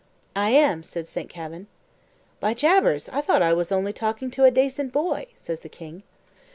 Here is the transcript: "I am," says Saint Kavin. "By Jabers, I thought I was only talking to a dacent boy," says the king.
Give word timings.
"I 0.35 0.49
am," 0.49 0.81
says 0.81 1.09
Saint 1.11 1.29
Kavin. 1.29 1.67
"By 2.39 2.55
Jabers, 2.55 3.07
I 3.09 3.21
thought 3.21 3.43
I 3.43 3.53
was 3.53 3.71
only 3.71 3.93
talking 3.93 4.31
to 4.31 4.45
a 4.45 4.49
dacent 4.49 4.91
boy," 4.91 5.27
says 5.35 5.59
the 5.59 5.69
king. 5.69 6.01